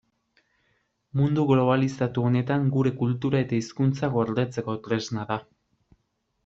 [1.19, 5.41] Mundu globalizatu honetan gure kultura eta hizkuntza gordetzeko tresna da.